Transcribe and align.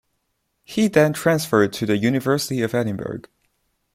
He 0.63 0.87
then 0.87 1.13
transferred 1.13 1.71
to 1.73 1.85
the 1.85 1.95
University 1.95 2.63
of 2.63 2.73
Edinburgh. 2.73 3.21